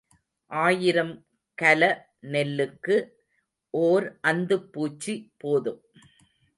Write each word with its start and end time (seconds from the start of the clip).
ஆயிரம் 0.51 1.25
கல 1.61 1.81
நெல்லுக்கு 2.21 2.95
ஓர் 3.69 4.17
அந்துப் 4.21 4.71
பூச்சி 4.71 5.33
போதும். 5.37 5.81